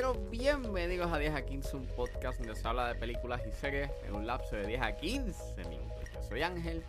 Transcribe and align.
Pero 0.00 0.14
bienvenidos 0.14 1.12
a 1.12 1.18
10 1.18 1.34
a 1.34 1.44
15, 1.44 1.76
un 1.76 1.86
podcast 1.88 2.38
donde 2.38 2.54
se 2.54 2.68
habla 2.68 2.86
de 2.86 2.94
películas 2.94 3.42
y 3.44 3.50
series 3.50 3.90
en 4.06 4.14
un 4.14 4.28
lapso 4.28 4.54
de 4.54 4.64
10 4.64 4.80
a 4.80 4.96
15 4.96 5.64
minutos. 5.64 6.08
Yo 6.14 6.22
soy 6.22 6.42
Ángel 6.42 6.84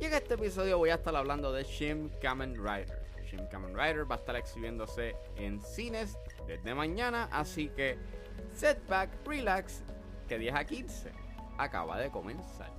y 0.00 0.04
en 0.04 0.14
este 0.14 0.34
episodio 0.34 0.78
voy 0.78 0.90
a 0.90 0.94
estar 0.94 1.16
hablando 1.16 1.52
de 1.52 1.64
Shin 1.64 2.10
Kamen 2.20 2.54
Rider. 2.54 3.02
Shin 3.26 3.44
Kamen 3.48 3.74
Rider 3.76 4.08
va 4.08 4.14
a 4.14 4.18
estar 4.18 4.36
exhibiéndose 4.36 5.16
en 5.34 5.60
cines 5.62 6.16
desde 6.46 6.76
mañana, 6.76 7.28
así 7.32 7.70
que 7.70 7.98
setback, 8.54 9.10
relax, 9.26 9.82
que 10.28 10.38
10 10.38 10.54
a 10.54 10.64
15 10.64 11.12
acaba 11.58 11.98
de 11.98 12.08
comenzar. 12.08 12.70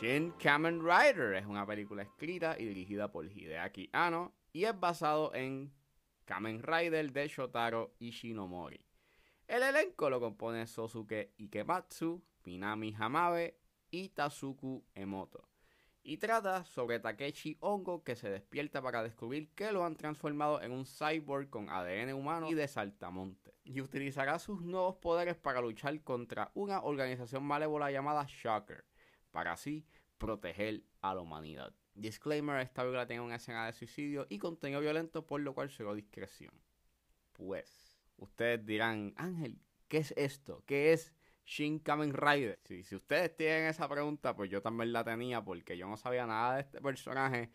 Shin 0.00 0.32
Kamen 0.42 0.80
Rider 0.80 1.34
es 1.34 1.44
una 1.44 1.66
película 1.66 2.02
escrita 2.02 2.56
y 2.58 2.64
dirigida 2.64 3.12
por 3.12 3.26
Hideaki 3.26 3.90
Anno 3.92 4.32
y 4.50 4.64
es 4.64 4.80
basado 4.80 5.34
en 5.34 5.74
Kamen 6.24 6.62
Rider 6.62 7.12
de 7.12 7.28
Shotaro 7.28 7.92
Ishinomori. 7.98 8.82
El 9.46 9.62
elenco 9.62 10.08
lo 10.08 10.18
compone 10.18 10.66
Sosuke 10.66 11.34
Ikematsu, 11.36 12.24
Minami 12.44 12.94
Hamabe 12.98 13.60
y 13.90 14.08
Tazuku 14.08 14.86
Emoto. 14.94 15.50
Y 16.02 16.16
trata 16.16 16.64
sobre 16.64 16.98
Takeshi 16.98 17.58
Hongo 17.60 18.02
que 18.02 18.16
se 18.16 18.30
despierta 18.30 18.80
para 18.80 19.02
descubrir 19.02 19.50
que 19.50 19.70
lo 19.70 19.84
han 19.84 19.96
transformado 19.96 20.62
en 20.62 20.72
un 20.72 20.86
cyborg 20.86 21.50
con 21.50 21.68
ADN 21.68 22.14
humano 22.14 22.48
y 22.48 22.54
de 22.54 22.68
saltamonte. 22.68 23.52
Y 23.64 23.82
utilizará 23.82 24.38
sus 24.38 24.62
nuevos 24.62 24.96
poderes 24.96 25.36
para 25.36 25.60
luchar 25.60 26.02
contra 26.02 26.52
una 26.54 26.80
organización 26.80 27.44
malévola 27.44 27.90
llamada 27.90 28.24
Shocker 28.26 28.86
para 29.30 29.52
así 29.52 29.86
proteger 30.20 30.84
a 31.00 31.14
la 31.14 31.22
humanidad. 31.22 31.74
Disclaimer, 31.94 32.60
esta 32.60 32.82
película 32.82 33.06
tiene 33.08 33.22
una 33.22 33.36
escena 33.36 33.66
de 33.66 33.72
suicidio 33.72 34.26
y 34.28 34.38
contenido 34.38 34.80
violento, 34.80 35.26
por 35.26 35.40
lo 35.40 35.54
cual 35.54 35.70
será 35.70 35.92
discreción. 35.94 36.52
Pues, 37.32 37.98
ustedes 38.16 38.64
dirán, 38.64 39.12
Ángel, 39.16 39.58
¿qué 39.88 39.98
es 39.98 40.14
esto? 40.16 40.62
¿Qué 40.66 40.92
es 40.92 41.12
Shin 41.44 41.80
Kamen 41.80 42.12
Rider? 42.12 42.60
Si, 42.64 42.84
si 42.84 42.94
ustedes 42.94 43.36
tienen 43.36 43.64
esa 43.64 43.88
pregunta, 43.88 44.36
pues 44.36 44.50
yo 44.50 44.62
también 44.62 44.92
la 44.92 45.02
tenía 45.02 45.42
porque 45.42 45.76
yo 45.76 45.88
no 45.88 45.96
sabía 45.96 46.26
nada 46.26 46.56
de 46.56 46.60
este 46.60 46.80
personaje 46.80 47.50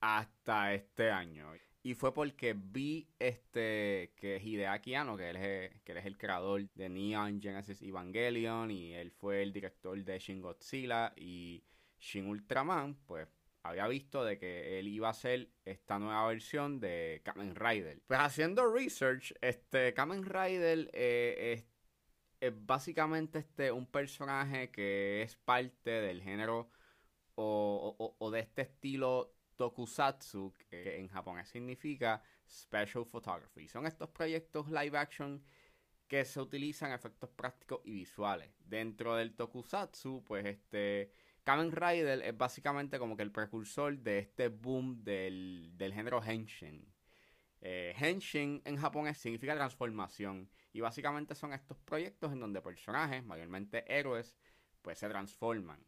hasta 0.00 0.74
este 0.74 1.10
año. 1.10 1.52
Y 1.84 1.94
fue 1.94 2.12
porque 2.12 2.54
vi 2.54 3.08
este 3.18 4.12
que 4.16 4.40
Hideaki 4.40 4.94
Anno, 4.94 5.16
que 5.16 5.30
él, 5.30 5.36
es, 5.36 5.80
que 5.82 5.92
él 5.92 5.98
es 5.98 6.06
el 6.06 6.16
creador 6.16 6.68
de 6.74 6.88
Neon 6.88 7.40
Genesis 7.40 7.82
Evangelion 7.82 8.70
y 8.70 8.92
él 8.92 9.10
fue 9.10 9.42
el 9.42 9.52
director 9.52 10.02
de 10.04 10.18
Shin 10.18 10.40
Godzilla 10.40 11.12
y 11.16 11.64
Shin 12.02 12.26
Ultraman, 12.26 12.96
pues 13.06 13.28
había 13.62 13.86
visto 13.86 14.24
de 14.24 14.36
que 14.36 14.80
él 14.80 14.88
iba 14.88 15.06
a 15.06 15.12
hacer 15.12 15.50
esta 15.64 16.00
nueva 16.00 16.26
versión 16.26 16.80
de 16.80 17.22
Kamen 17.24 17.54
Rider. 17.54 18.02
Pues 18.08 18.18
haciendo 18.18 18.70
research, 18.70 19.32
este 19.40 19.94
Kamen 19.94 20.24
Rider 20.24 20.90
eh, 20.92 21.64
es, 22.40 22.52
básicamente 22.66 23.38
este 23.38 23.70
un 23.70 23.86
personaje 23.86 24.72
que 24.72 25.22
es 25.22 25.36
parte 25.36 25.90
del 25.90 26.22
género 26.22 26.70
o, 27.36 28.16
o 28.18 28.30
de 28.32 28.40
este 28.40 28.62
estilo 28.62 29.36
tokusatsu, 29.54 30.54
que 30.56 30.98
en 30.98 31.06
japonés 31.06 31.48
significa 31.48 32.20
special 32.48 33.06
photography. 33.06 33.68
Son 33.68 33.86
estos 33.86 34.08
proyectos 34.08 34.68
live 34.68 34.98
action 34.98 35.40
que 36.08 36.24
se 36.24 36.40
utilizan 36.40 36.90
efectos 36.90 37.30
prácticos 37.30 37.80
y 37.84 37.92
visuales. 37.92 38.50
Dentro 38.58 39.14
del 39.14 39.36
tokusatsu, 39.36 40.24
pues 40.24 40.44
este 40.46 41.12
Kamen 41.52 41.70
Rider 41.70 42.22
es 42.22 42.36
básicamente 42.36 42.98
como 42.98 43.14
que 43.14 43.22
el 43.22 43.30
precursor 43.30 43.98
de 43.98 44.20
este 44.20 44.48
boom 44.48 45.04
del, 45.04 45.92
género 45.94 46.22
Henshin. 46.22 46.90
Eh, 47.60 47.94
henshin 47.98 48.62
en 48.64 48.76
japonés 48.78 49.18
significa 49.18 49.54
transformación 49.54 50.50
y 50.72 50.80
básicamente 50.80 51.34
son 51.34 51.52
estos 51.52 51.76
proyectos 51.76 52.32
en 52.32 52.40
donde 52.40 52.62
personajes, 52.62 53.22
mayormente 53.22 53.84
héroes, 53.86 54.34
pues 54.80 54.98
se 54.98 55.10
transforman 55.10 55.84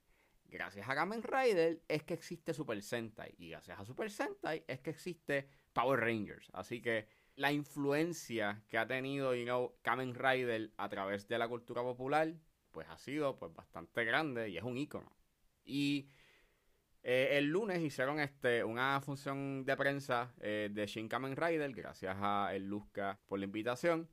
gracias 0.54 0.86
a 0.88 0.94
Kamen 0.94 1.22
Rider 1.22 1.82
es 1.88 2.04
que 2.04 2.14
existe 2.14 2.52
Super 2.52 2.80
Sentai. 2.82 3.34
Y 3.38 3.48
gracias 3.48 3.80
a 3.80 3.84
Super 3.86 4.10
Sentai 4.10 4.64
es 4.68 4.80
que 4.80 4.90
existe 4.90 5.48
Power 5.72 5.98
Rangers. 5.98 6.50
Así 6.52 6.82
que 6.82 7.08
la 7.36 7.52
influencia 7.52 8.62
que 8.68 8.78
ha 8.78 8.86
tenido 8.86 9.34
you 9.34 9.74
Kamen 9.82 10.14
Rider 10.14 10.72
a 10.76 10.88
través 10.90 11.26
de 11.26 11.38
la 11.38 11.48
cultura 11.48 11.82
popular, 11.82 12.34
pues 12.70 12.86
ha 12.88 12.98
sido 12.98 13.36
pues 13.36 13.52
bastante 13.54 14.04
grande 14.04 14.50
y 14.50 14.58
es 14.58 14.62
un 14.62 14.76
icono. 14.76 15.23
Y 15.64 16.08
eh, 17.02 17.36
el 17.38 17.46
lunes 17.46 17.82
hicieron 17.82 18.18
este 18.18 18.64
una 18.64 19.00
función 19.00 19.64
de 19.64 19.76
prensa 19.76 20.32
eh, 20.40 20.70
de 20.72 20.86
Shin 20.86 21.08
Kamen 21.08 21.36
Rider, 21.36 21.72
gracias 21.74 22.16
a 22.18 22.54
El 22.54 22.68
Luzca 22.68 23.20
por 23.26 23.38
la 23.38 23.44
invitación. 23.44 24.08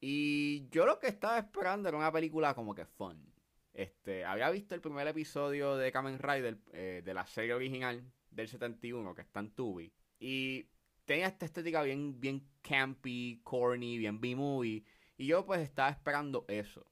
Y 0.00 0.68
yo 0.70 0.86
lo 0.86 0.98
que 0.98 1.08
estaba 1.08 1.38
esperando 1.38 1.88
era 1.88 1.98
una 1.98 2.12
película 2.12 2.54
como 2.54 2.74
que 2.74 2.86
fun. 2.86 3.30
Este, 3.72 4.24
había 4.24 4.50
visto 4.50 4.74
el 4.74 4.80
primer 4.80 5.06
episodio 5.08 5.76
de 5.76 5.92
Kamen 5.92 6.18
Rider 6.18 6.58
eh, 6.72 7.02
de 7.04 7.14
la 7.14 7.26
serie 7.26 7.54
original 7.54 8.02
del 8.30 8.48
71 8.48 9.14
que 9.14 9.22
está 9.22 9.40
en 9.40 9.50
Tubi. 9.50 9.92
Y 10.18 10.68
tenía 11.04 11.26
esta 11.26 11.46
estética 11.46 11.82
bien, 11.82 12.20
bien 12.20 12.46
campy, 12.62 13.40
corny, 13.42 13.98
bien 13.98 14.20
B-movie. 14.20 14.84
Y 15.16 15.26
yo 15.26 15.44
pues 15.44 15.60
estaba 15.60 15.90
esperando 15.90 16.44
eso. 16.48 16.86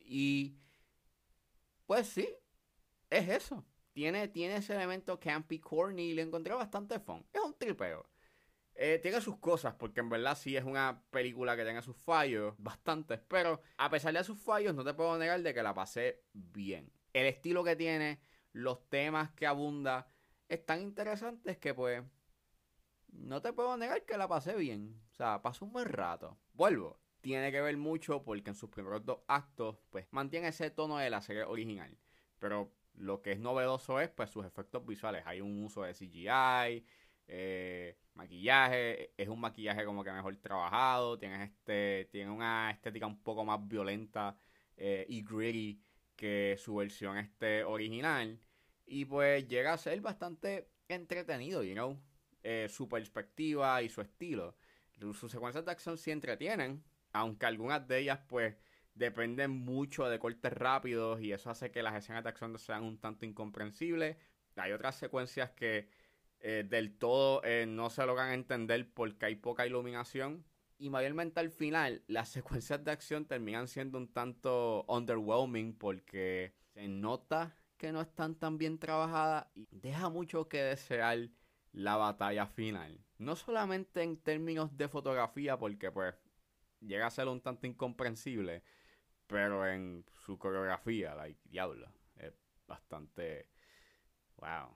Y 0.00 0.56
pues 1.86 2.08
sí, 2.08 2.28
es 3.18 3.28
eso. 3.28 3.64
Tiene, 3.92 4.28
tiene 4.28 4.56
ese 4.56 4.74
elemento 4.74 5.20
campy, 5.20 5.60
corny 5.60 6.10
y 6.10 6.14
le 6.14 6.22
encontré 6.22 6.54
bastante 6.54 6.98
fun. 6.98 7.24
Es 7.32 7.40
un 7.40 7.54
tripeo. 7.54 8.08
Eh, 8.76 8.98
tiene 9.00 9.20
sus 9.20 9.38
cosas, 9.38 9.74
porque 9.74 10.00
en 10.00 10.08
verdad 10.08 10.36
sí 10.36 10.56
es 10.56 10.64
una 10.64 11.04
película 11.10 11.56
que 11.56 11.64
tenga 11.64 11.80
sus 11.80 11.96
fallos, 11.96 12.54
bastantes, 12.58 13.20
pero 13.28 13.60
a 13.76 13.88
pesar 13.88 14.12
de 14.12 14.24
sus 14.24 14.38
fallos, 14.38 14.74
no 14.74 14.82
te 14.82 14.94
puedo 14.94 15.16
negar 15.16 15.40
de 15.42 15.54
que 15.54 15.62
la 15.62 15.72
pasé 15.74 16.24
bien. 16.32 16.92
El 17.12 17.26
estilo 17.26 17.62
que 17.62 17.76
tiene, 17.76 18.18
los 18.52 18.88
temas 18.88 19.30
que 19.30 19.46
abunda, 19.46 20.08
es 20.48 20.66
tan 20.66 20.80
interesantes 20.82 21.56
que 21.58 21.72
pues 21.72 22.02
no 23.12 23.40
te 23.40 23.52
puedo 23.52 23.76
negar 23.76 24.04
que 24.04 24.16
la 24.16 24.26
pasé 24.26 24.56
bien. 24.56 25.00
O 25.12 25.14
sea, 25.14 25.40
pasó 25.40 25.64
un 25.64 25.72
buen 25.72 25.86
rato. 25.86 26.36
Vuelvo. 26.52 26.98
Tiene 27.20 27.52
que 27.52 27.60
ver 27.60 27.76
mucho 27.76 28.22
porque 28.22 28.50
en 28.50 28.56
sus 28.56 28.68
primeros 28.70 29.04
dos 29.04 29.20
actos, 29.28 29.78
pues 29.90 30.06
mantiene 30.10 30.48
ese 30.48 30.70
tono 30.70 30.98
de 30.98 31.08
la 31.08 31.22
serie 31.22 31.44
original. 31.44 31.96
Pero 32.38 32.74
lo 32.94 33.22
que 33.22 33.32
es 33.32 33.38
novedoso 33.38 34.00
es 34.00 34.08
pues 34.10 34.30
sus 34.30 34.44
efectos 34.46 34.84
visuales. 34.86 35.22
Hay 35.26 35.40
un 35.40 35.64
uso 35.64 35.82
de 35.82 35.94
CGI, 35.94 36.84
eh, 37.26 37.96
maquillaje, 38.14 39.12
es 39.16 39.28
un 39.28 39.40
maquillaje 39.40 39.84
como 39.84 40.04
que 40.04 40.12
mejor 40.12 40.36
trabajado, 40.36 41.18
tiene, 41.18 41.44
este, 41.44 42.08
tiene 42.10 42.30
una 42.30 42.70
estética 42.70 43.06
un 43.06 43.22
poco 43.22 43.44
más 43.44 43.66
violenta 43.66 44.36
eh, 44.76 45.06
y 45.08 45.22
gritty 45.22 45.80
que 46.16 46.56
su 46.58 46.76
versión 46.76 47.18
este 47.18 47.64
original. 47.64 48.40
Y 48.86 49.04
pues 49.06 49.48
llega 49.48 49.72
a 49.72 49.78
ser 49.78 50.00
bastante 50.00 50.68
entretenido, 50.88 51.62
you 51.62 51.72
know, 51.74 51.98
eh, 52.42 52.68
su 52.70 52.88
perspectiva 52.88 53.82
y 53.82 53.88
su 53.88 54.00
estilo. 54.00 54.56
Sus 55.12 55.30
secuencias 55.32 55.64
de 55.64 55.72
acción 55.72 55.98
sí 55.98 56.10
entretienen, 56.10 56.84
aunque 57.12 57.46
algunas 57.46 57.86
de 57.88 57.98
ellas 58.00 58.20
pues 58.28 58.54
dependen 58.94 59.50
mucho 59.50 60.08
de 60.08 60.18
cortes 60.18 60.52
rápidos 60.52 61.20
y 61.20 61.32
eso 61.32 61.50
hace 61.50 61.70
que 61.70 61.82
las 61.82 61.94
escenas 61.94 62.22
de 62.22 62.30
acción 62.30 62.58
sean 62.58 62.84
un 62.84 62.98
tanto 62.98 63.26
incomprensibles. 63.26 64.16
Hay 64.56 64.72
otras 64.72 64.96
secuencias 64.96 65.50
que 65.50 65.88
eh, 66.40 66.64
del 66.68 66.96
todo 66.96 67.42
eh, 67.44 67.66
no 67.66 67.90
se 67.90 68.04
logran 68.06 68.32
entender 68.32 68.92
porque 68.92 69.26
hay 69.26 69.36
poca 69.36 69.66
iluminación. 69.66 70.44
Y 70.78 70.90
mayormente 70.90 71.40
al 71.40 71.50
final, 71.50 72.02
las 72.06 72.28
secuencias 72.28 72.84
de 72.84 72.90
acción 72.90 73.26
terminan 73.26 73.68
siendo 73.68 73.98
un 73.98 74.12
tanto 74.12 74.84
underwhelming 74.88 75.76
porque 75.76 76.54
se 76.74 76.88
nota 76.88 77.56
que 77.76 77.92
no 77.92 78.00
están 78.00 78.34
tan 78.34 78.58
bien 78.58 78.78
trabajadas 78.78 79.46
y 79.54 79.66
deja 79.70 80.08
mucho 80.08 80.48
que 80.48 80.62
desear 80.62 81.30
la 81.72 81.96
batalla 81.96 82.46
final. 82.46 83.04
No 83.18 83.36
solamente 83.36 84.02
en 84.02 84.16
términos 84.16 84.76
de 84.76 84.88
fotografía, 84.88 85.58
porque 85.58 85.90
pues 85.90 86.14
llega 86.80 87.06
a 87.06 87.10
ser 87.10 87.28
un 87.28 87.40
tanto 87.40 87.66
incomprensible, 87.66 88.62
pero 89.26 89.66
en 89.66 90.04
su 90.24 90.38
coreografía, 90.38 91.14
like, 91.14 91.40
diablo, 91.44 91.92
es 92.16 92.32
bastante 92.66 93.48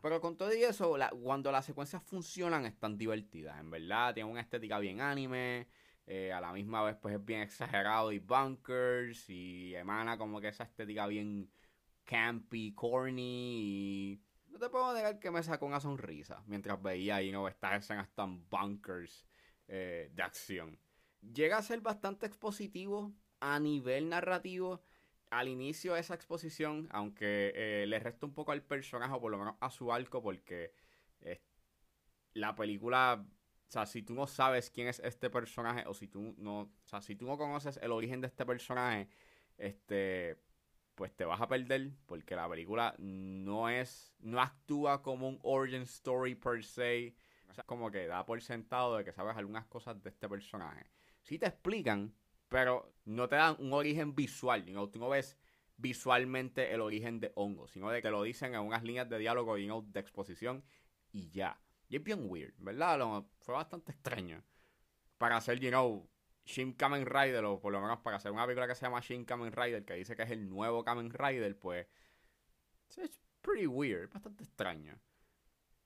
pero 0.03 0.21
con 0.21 0.37
todo 0.37 0.55
y 0.55 0.63
eso, 0.63 0.97
cuando 1.23 1.53
las 1.53 1.67
secuencias 1.67 2.03
funcionan, 2.03 2.65
están 2.65 2.97
divertidas, 2.97 3.59
en 3.61 3.71
verdad. 3.71 4.15
Tienen 4.15 4.33
una 4.33 4.41
estética 4.41 4.79
bien 4.79 5.01
anime. 5.01 5.69
Eh, 6.07 6.33
a 6.33 6.41
la 6.41 6.53
misma 6.53 6.83
vez, 6.83 6.97
pues 6.97 7.15
es 7.15 7.25
bien 7.25 7.43
exagerado 7.43 8.13
y 8.13 8.19
bunkers. 8.19 9.29
Y 9.29 9.75
emana 9.75 10.17
como 10.17 10.41
que 10.41 10.49
esa 10.49 10.65
estética 10.65 11.07
bien 11.07 11.51
campy, 12.05 12.73
corny. 12.75 13.61
Y 13.61 14.23
no 14.49 14.59
te 14.59 14.71
puedo 14.71 14.95
negar 14.95 15.19
que 15.19 15.31
me 15.31 15.43
sacó 15.43 15.67
una 15.67 15.81
sonrisa 15.81 16.43
mientras 16.47 16.81
veía 16.83 17.21
y 17.23 17.31
no 17.31 17.47
estas 17.47 17.85
escenas 17.85 18.09
tan 18.15 18.49
bunkers 18.49 19.27
eh, 19.67 20.11
de 20.15 20.23
acción. 20.23 20.79
Llega 21.21 21.59
a 21.59 21.63
ser 21.63 21.81
bastante 21.81 22.27
expositivo 22.27 23.13
a 23.41 23.59
nivel 23.61 24.09
narrativo. 24.09 24.83
Al 25.31 25.49
inicio 25.49 25.95
de 25.95 26.01
esa 26.01 26.15
exposición, 26.15 26.89
aunque 26.91 27.53
eh, 27.55 27.87
le 27.87 27.99
resta 27.99 28.25
un 28.25 28.33
poco 28.33 28.53
al 28.53 28.63
personaje, 28.63 29.13
o 29.13 29.21
por 29.21 29.31
lo 29.31 29.39
menos 29.39 29.57
a 29.61 29.71
su 29.71 29.93
arco, 29.93 30.23
porque 30.23 30.73
la 32.35 32.55
película 32.55 33.27
o 33.69 33.71
sea, 33.71 33.85
si 33.85 34.03
tú 34.03 34.15
no 34.15 34.27
sabes 34.27 34.71
quién 34.71 34.89
es 34.89 34.99
este 35.01 35.29
personaje 35.29 35.85
o 35.87 35.93
si 35.93 36.09
tú 36.09 36.35
no, 36.39 36.61
o 36.61 36.87
sea, 36.87 37.03
si 37.03 37.15
tú 37.17 37.27
no 37.27 37.37
conoces 37.37 37.79
el 37.83 37.93
origen 37.93 38.23
de 38.23 38.29
este 38.29 38.47
personaje, 38.47 39.09
este 39.59 40.39
pues 40.95 41.15
te 41.15 41.25
vas 41.27 41.41
a 41.41 41.49
perder 41.49 41.93
porque 42.07 42.35
la 42.35 42.49
película 42.49 42.95
no 42.99 43.69
es 43.69 44.15
no 44.21 44.41
actúa 44.41 45.03
como 45.03 45.29
un 45.29 45.39
origin 45.43 45.83
story 45.83 46.35
per 46.35 46.65
se, 46.65 47.15
o 47.51 47.55
sea, 47.55 47.65
como 47.65 47.91
que 47.91 48.07
da 48.07 48.25
por 48.25 48.41
sentado 48.41 48.97
de 48.97 49.05
que 49.05 49.13
sabes 49.13 49.37
algunas 49.37 49.67
cosas 49.67 50.03
de 50.03 50.09
este 50.11 50.29
personaje. 50.31 50.87
Sí 51.23 51.39
te 51.39 51.47
explican, 51.47 52.15
pero 52.49 52.95
no 53.05 53.29
te 53.29 53.37
dan 53.37 53.57
un 53.59 53.73
origen 53.73 54.15
visual, 54.15 54.73
¿no? 54.73 54.89
tú 54.89 54.99
no 54.99 55.09
ves 55.09 55.37
visualmente 55.77 56.75
el 56.75 56.81
origen 56.81 57.21
de 57.21 57.33
Hongo, 57.37 57.69
sino 57.69 57.91
de 57.91 58.03
que 58.03 58.11
lo 58.11 58.23
dicen 58.23 58.55
en 58.55 58.61
unas 58.61 58.83
líneas 58.83 59.09
de 59.09 59.19
diálogo 59.19 59.59
y 59.59 59.67
no 59.67 59.83
de 59.83 60.01
exposición 60.01 60.65
y 61.13 61.31
ya. 61.31 61.61
Y 61.89 61.97
es 61.97 62.03
bien 62.03 62.25
weird, 62.29 62.55
¿verdad? 62.59 63.25
fue 63.41 63.55
bastante 63.55 63.93
extraño. 63.93 64.45
Para 65.17 65.37
hacer, 65.37 65.59
you 65.59 65.71
know, 65.71 66.09
Shin 66.45 66.73
Kamen 66.73 67.07
Rider, 67.07 67.45
o 67.45 67.61
por 67.61 67.73
lo 67.73 67.81
menos 67.81 68.01
para 68.01 68.17
hacer 68.17 68.33
una 68.33 68.45
película 68.45 68.67
que 68.67 68.75
se 68.75 68.83
llama 68.83 69.01
Shin 69.01 69.25
Kamen 69.25 69.53
Rider, 69.53 69.85
que 69.85 69.95
dice 69.95 70.17
que 70.17 70.23
es 70.23 70.31
el 70.31 70.49
nuevo 70.49 70.85
Kamen 70.85 71.11
Rider, 71.11 71.59
pues. 71.59 71.87
Es 72.97 73.21
pretty 73.41 73.67
weird, 73.67 74.11
bastante 74.11 74.45
extraño. 74.45 74.99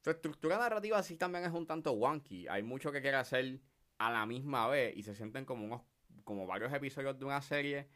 Su 0.03 0.11
estructura 0.11 0.59
narrativa 0.59 1.03
sí 1.03 1.17
también 1.17 1.45
es 1.45 1.53
un 1.53 1.67
tanto 1.67 1.93
wonky. 1.93 2.49
Hay 2.49 2.63
mucho 2.63 2.91
que 2.91 3.01
quiere 3.01 3.17
hacer 3.17 3.61
a 3.99 4.11
la 4.11 4.27
misma 4.27 4.69
vez 4.69 4.97
y 4.97 5.03
se 5.03 5.15
sienten 5.15 5.45
como 5.45 5.65
unos 5.65 5.83
como 6.25 6.47
varios 6.47 6.73
episodios 6.73 7.19
de 7.19 7.25
una 7.25 7.43
serie 7.43 7.89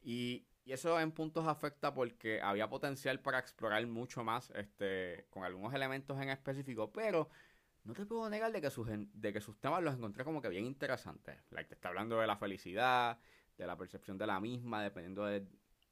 y 0.00 0.46
y 0.64 0.72
eso 0.72 0.98
en 1.00 1.10
puntos 1.12 1.46
afecta 1.46 1.92
porque 1.92 2.40
había 2.40 2.68
potencial 2.68 3.20
para 3.20 3.38
explorar 3.38 3.84
mucho 3.86 4.22
más 4.22 4.50
este, 4.54 5.26
con 5.30 5.44
algunos 5.44 5.74
elementos 5.74 6.20
en 6.20 6.28
específico, 6.28 6.92
pero 6.92 7.28
no 7.84 7.94
te 7.94 8.06
puedo 8.06 8.30
negar 8.30 8.52
de 8.52 8.60
que 8.60 8.70
sus, 8.70 8.88
de 8.88 9.32
que 9.32 9.40
sus 9.40 9.58
temas 9.58 9.82
los 9.82 9.94
encontré 9.94 10.24
como 10.24 10.40
que 10.40 10.48
bien 10.48 10.64
interesantes. 10.64 11.36
Like, 11.50 11.68
te 11.68 11.74
está 11.74 11.88
hablando 11.88 12.18
de 12.18 12.28
la 12.28 12.36
felicidad, 12.36 13.18
de 13.58 13.66
la 13.66 13.76
percepción 13.76 14.18
de 14.18 14.26
la 14.28 14.38
misma, 14.38 14.82
dependiendo, 14.82 15.24
de, 15.24 15.44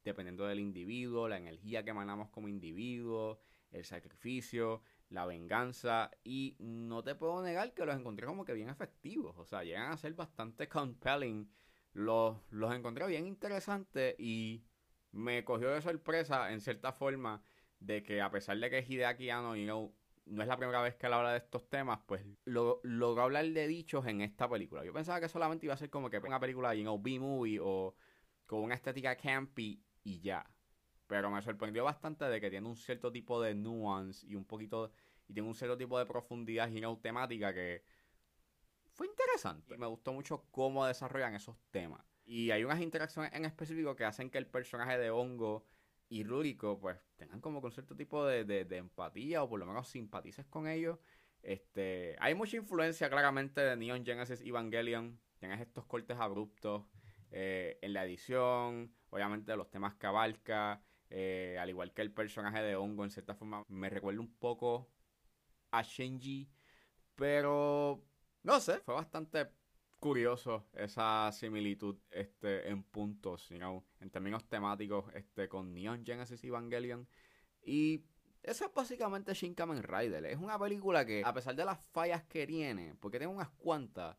dependiendo 0.05 0.47
del 0.47 0.61
individuo, 0.61 1.29
la 1.29 1.39
energía 1.39 1.83
que 1.83 1.91
emanamos 1.91 2.31
como 2.31 2.47
individuo, 2.47 3.41
el 3.73 3.85
sacrificio, 3.85 4.83
la 5.09 5.27
venganza. 5.27 6.13
Y 6.23 6.55
no 6.61 7.03
te 7.03 7.17
puedo 7.17 7.43
negar 7.43 7.75
que 7.75 7.85
los 7.85 7.97
encontré 7.97 8.25
como 8.25 8.45
que 8.45 8.53
bien 8.53 8.69
efectivos. 8.69 9.37
O 9.37 9.45
sea, 9.45 9.65
llegan 9.65 9.91
a 9.91 9.97
ser 9.97 10.15
bastante 10.15 10.69
compelling 10.69 11.51
los, 11.93 12.37
los 12.51 12.75
encontré 12.75 13.07
bien 13.07 13.27
interesantes 13.27 14.15
y 14.19 14.65
me 15.13 15.45
cogió 15.45 15.71
de 15.71 15.83
sorpresa 15.83 16.53
en 16.53 16.61
cierta 16.61 16.93
forma 16.93 17.43
de 17.81 18.03
que 18.03 18.21
a 18.21 18.31
pesar 18.31 18.59
de 18.59 18.71
que 18.71 18.85
Hideaki 18.87 19.31
Anno 19.31 19.57
you 19.57 19.65
know, 19.65 19.95
no 20.27 20.43
es 20.43 20.49
la 20.49 20.57
primera 20.57 20.83
vez 20.83 20.95
que 20.97 21.07
él 21.07 21.13
habla 21.13 21.33
de 21.33 21.39
estos 21.39 21.69
temas, 21.69 22.01
pues 22.07 22.25
lo, 22.45 22.81
logró 22.85 23.23
hablar 23.23 23.47
de 23.47 23.67
dichos 23.67 24.07
en 24.07 24.21
esta 24.21 24.49
película. 24.49 24.85
Yo 24.85 24.93
pensaba 24.93 25.21
que 25.21 25.29
solamente 25.29 25.67
iba 25.67 25.75
a 25.75 25.79
ser 25.79 25.91
como 25.91 26.09
que 26.09 26.19
una 26.19 26.39
película, 26.39 26.75
you 26.75 26.83
know, 26.83 27.01
B-movie 27.01 27.59
o 27.61 27.97
con 28.47 28.61
una 28.61 28.75
estética 28.75 29.17
campy 29.17 29.83
y 30.05 30.21
ya. 30.21 30.49
Pero 31.07 31.31
me 31.31 31.43
sorprendió 31.43 31.83
bastante 31.85 32.27
de 32.27 32.41
que 32.41 32.51
tiene 32.51 32.69
un 32.69 32.77
cierto 32.77 33.11
tipo 33.11 33.43
de 33.43 33.55
nuance 33.55 34.25
y 34.27 34.37
un 34.37 34.45
poquito 34.45 34.93
y 35.27 35.33
tiene 35.33 35.49
un 35.49 35.55
cierto 35.55 35.77
tipo 35.77 35.99
de 35.99 36.07
profundidad 36.07 36.69
y 36.71 36.81
you 36.81 36.99
temática 36.99 37.53
que 37.55 37.85
fue 39.01 39.07
interesante. 39.07 39.79
Me 39.79 39.87
gustó 39.87 40.13
mucho 40.13 40.45
cómo 40.51 40.85
desarrollan 40.85 41.35
esos 41.35 41.57
temas. 41.71 42.05
Y 42.27 42.51
hay 42.51 42.65
unas 42.65 42.83
interacciones 42.83 43.33
en 43.33 43.47
específico 43.47 43.97
que 43.97 44.05
hacen 44.05 44.29
que 44.29 44.37
el 44.37 44.47
personaje 44.47 44.99
de 44.99 45.09
Hongo 45.09 45.65
y 46.11 46.23
Rúrico 46.23 46.79
pues 46.79 46.99
tengan 47.17 47.41
como 47.41 47.63
con 47.63 47.73
cierto 47.73 47.97
tipo 47.97 48.27
de, 48.27 48.67
empatía 48.77 49.43
o 49.43 49.49
por 49.49 49.59
lo 49.59 49.65
menos 49.65 49.89
simpatices 49.89 50.45
con 50.45 50.69
ellos. 50.69 50.99
Este, 51.43 52.15
hay 52.21 52.35
mucha 52.35 52.59
influencia 52.59 53.09
claramente 53.09 53.63
de 53.63 53.75
Neon 53.75 54.05
Genesis 54.05 54.43
Evangelion. 54.43 55.19
Tienes 55.39 55.63
estos 55.63 55.87
cortes 55.87 56.19
abruptos 56.19 56.85
eh, 57.31 57.79
en 57.81 57.95
la 57.95 58.05
edición, 58.05 58.95
obviamente 59.09 59.57
los 59.57 59.71
temas 59.71 59.95
que 59.95 60.77
eh, 61.09 61.57
al 61.59 61.71
igual 61.71 61.95
que 61.95 62.03
el 62.03 62.13
personaje 62.13 62.61
de 62.61 62.77
Hongo 62.77 63.05
en 63.05 63.11
cierta 63.11 63.35
forma 63.35 63.65
me 63.69 63.89
recuerda 63.89 64.21
un 64.21 64.35
poco 64.35 64.91
a 65.71 65.81
Shenji, 65.81 66.51
pero 67.15 68.05
no 68.43 68.61
sé, 68.61 68.79
fue 68.81 68.95
bastante 68.95 69.49
curioso 69.99 70.67
esa 70.73 71.31
similitud 71.33 71.97
este, 72.11 72.69
en 72.69 72.83
puntos, 72.83 73.51
en 73.51 74.11
términos 74.11 74.49
temáticos 74.49 75.05
este, 75.15 75.49
con 75.49 75.73
Neon 75.75 76.05
Genesis 76.05 76.43
Evangelion. 76.43 77.07
Y 77.63 78.03
eso 78.43 78.65
es 78.65 78.75
básicamente 78.75 79.35
Shin 79.35 79.55
Kamen 79.55 79.83
Rider. 79.83 80.25
Es 80.25 80.39
una 80.39 80.59
película 80.59 81.05
que, 81.05 81.23
a 81.25 81.35
pesar 81.35 81.55
de 81.55 81.65
las 81.65 81.79
fallas 81.89 82.25
que 82.25 82.47
tiene, 82.47 82.95
porque 82.99 83.19
tiene 83.19 83.33
unas 83.33 83.51
cuantas, 83.51 84.17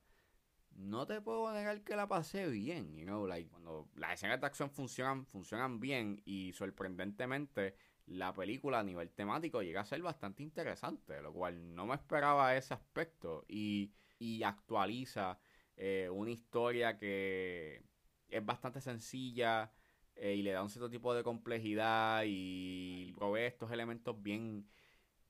no 0.81 1.05
te 1.05 1.21
puedo 1.21 1.51
negar 1.53 1.83
que 1.83 1.95
la 1.95 2.07
pasé 2.07 2.47
bien, 2.47 2.95
you 2.95 3.05
know, 3.05 3.25
like, 3.27 3.49
cuando 3.49 3.89
las 3.95 4.13
escenas 4.13 4.39
de 4.41 4.47
acción 4.47 4.69
funcionan, 4.69 5.25
funcionan 5.25 5.79
bien 5.79 6.21
y 6.25 6.53
sorprendentemente 6.53 7.75
la 8.07 8.33
película 8.33 8.79
a 8.79 8.83
nivel 8.83 9.11
temático 9.11 9.61
llega 9.61 9.81
a 9.81 9.85
ser 9.85 10.01
bastante 10.01 10.43
interesante, 10.43 11.21
lo 11.21 11.33
cual 11.33 11.75
no 11.75 11.85
me 11.85 11.95
esperaba 11.95 12.55
ese 12.55 12.73
aspecto 12.73 13.45
y 13.47 13.91
y 14.21 14.43
actualiza 14.43 15.39
eh, 15.75 16.07
una 16.11 16.29
historia 16.29 16.97
que 16.97 17.83
es 18.29 18.45
bastante 18.45 18.79
sencilla 18.79 19.73
eh, 20.15 20.35
y 20.35 20.43
le 20.43 20.51
da 20.51 20.61
un 20.61 20.69
cierto 20.69 20.91
tipo 20.91 21.13
de 21.15 21.23
complejidad 21.23 22.23
y 22.27 23.11
provee 23.13 23.45
estos 23.45 23.71
elementos 23.71 24.21
bien 24.21 24.67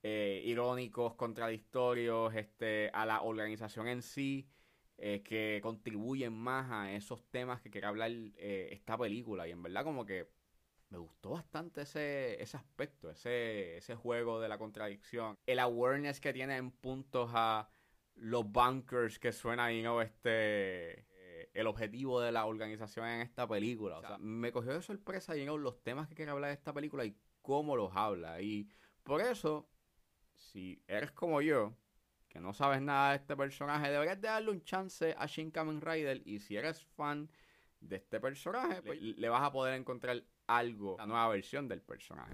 eh, 0.03 0.41
irónicos, 0.45 1.15
contradictorios 1.15 2.35
este, 2.35 2.89
a 2.93 3.05
la 3.05 3.21
organización 3.21 3.87
en 3.87 4.01
sí. 4.01 4.49
Que 5.23 5.59
contribuyen 5.63 6.33
más 6.33 6.69
a 6.71 6.91
esos 6.93 7.23
temas 7.31 7.59
que 7.61 7.71
quiere 7.71 7.87
hablar 7.87 8.11
esta 8.37 8.97
película. 8.97 9.47
Y 9.47 9.51
en 9.51 9.63
verdad 9.63 9.83
como 9.83 10.05
que 10.05 10.29
me 10.91 10.97
gustó 10.97 11.31
bastante 11.31 11.81
ese, 11.81 12.41
ese 12.41 12.57
aspecto, 12.57 13.09
ese, 13.09 13.77
ese 13.77 13.95
juego 13.95 14.39
de 14.41 14.49
la 14.49 14.57
contradicción. 14.57 15.37
El 15.45 15.59
awareness 15.59 16.19
que 16.19 16.33
tiene 16.33 16.57
en 16.57 16.69
puntos 16.69 17.31
a 17.33 17.69
los 18.15 18.45
bunkers 18.51 19.17
que 19.17 19.31
suena 19.31 19.65
ahí, 19.65 19.81
¿no? 19.81 20.01
Este, 20.01 20.99
eh, 20.99 21.49
el 21.53 21.67
objetivo 21.67 22.19
de 22.19 22.33
la 22.33 22.45
organización 22.45 23.07
en 23.07 23.21
esta 23.21 23.47
película. 23.47 23.99
O 23.99 24.01
sea, 24.01 24.17
me 24.17 24.51
cogió 24.51 24.73
de 24.73 24.81
sorpresa, 24.81 25.33
you 25.35 25.57
los 25.57 25.81
temas 25.81 26.09
que 26.09 26.15
quiere 26.15 26.31
hablar 26.31 26.49
de 26.49 26.55
esta 26.55 26.73
película 26.73 27.05
y 27.05 27.15
cómo 27.41 27.77
los 27.77 27.95
habla. 27.95 28.41
Y 28.41 28.67
por 29.03 29.21
eso, 29.21 29.69
si 30.35 30.83
eres 30.87 31.11
como 31.11 31.41
yo, 31.41 31.73
que 32.31 32.39
no 32.39 32.53
sabes 32.53 32.81
nada 32.81 33.11
de 33.11 33.17
este 33.17 33.35
personaje, 33.35 33.91
deberías 33.91 34.21
darle 34.21 34.51
un 34.51 34.63
chance 34.63 35.13
a 35.17 35.25
Shin 35.25 35.51
Kamen 35.51 35.81
Rider. 35.81 36.21
Y 36.25 36.39
si 36.39 36.55
eres 36.55 36.81
fan 36.81 37.29
de 37.81 37.97
este 37.97 38.21
personaje, 38.21 38.81
pues 38.81 39.01
le 39.01 39.29
vas 39.29 39.43
a 39.43 39.51
poder 39.51 39.73
encontrar 39.73 40.23
algo, 40.47 40.95
la 40.97 41.05
nueva 41.05 41.27
versión 41.27 41.67
del 41.67 41.81
personaje. 41.81 42.31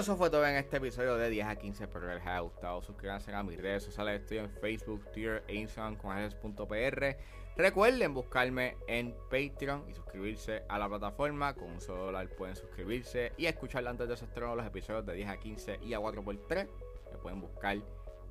Eso 0.00 0.16
fue 0.16 0.30
todo 0.30 0.46
en 0.46 0.56
este 0.56 0.78
episodio 0.78 1.16
de 1.16 1.28
10 1.28 1.46
a 1.46 1.56
15. 1.56 1.84
Espero 1.84 2.06
que 2.06 2.14
les 2.14 2.22
haya 2.22 2.38
gustado. 2.38 2.80
Suscríbanse 2.80 3.34
a 3.34 3.42
mis 3.42 3.60
redes 3.60 3.82
sociales. 3.82 4.22
Estoy 4.22 4.38
en 4.38 4.48
Facebook, 4.48 5.04
Twitter 5.12 5.44
e 5.46 5.56
Instagram 5.56 5.96
con 5.96 6.16
Recuerden 7.56 8.14
buscarme 8.14 8.78
en 8.88 9.14
Patreon 9.30 9.84
y 9.90 9.92
suscribirse 9.92 10.62
a 10.70 10.78
la 10.78 10.88
plataforma. 10.88 11.52
Con 11.52 11.72
un 11.72 11.80
solo 11.82 12.06
dólar 12.06 12.30
pueden 12.30 12.56
suscribirse 12.56 13.32
y 13.36 13.44
escuchar 13.44 13.86
antes 13.86 14.08
de 14.08 14.16
su 14.16 14.24
estreno 14.24 14.56
los 14.56 14.64
episodios 14.64 15.04
de 15.04 15.12
10 15.12 15.28
a 15.28 15.36
15 15.36 15.80
y 15.82 15.92
a 15.92 16.00
4x3. 16.00 16.66
Me 17.12 17.18
pueden 17.18 17.42
buscar 17.42 17.76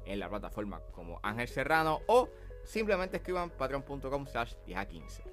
en 0.05 0.19
la 0.19 0.27
plataforma 0.27 0.81
como 0.91 1.19
Ángel 1.21 1.47
Serrano 1.47 2.01
o 2.07 2.29
simplemente 2.63 3.17
escriban 3.17 3.51
patreon.com 3.51 4.25
slash 4.25 4.55
10 4.65 4.79
a 4.79 4.87
15. 4.87 5.23